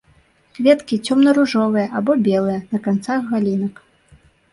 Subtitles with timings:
[0.57, 3.75] Кветкі цёмна-ружовыя або белыя, на канцах галінак.